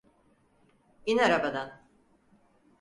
[1.05, 1.81] İn arabadan!